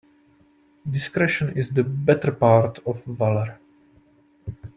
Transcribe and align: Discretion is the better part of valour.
Discretion 0.89 1.55
is 1.55 1.69
the 1.69 1.83
better 1.83 2.31
part 2.31 2.79
of 2.87 3.03
valour. 3.05 3.59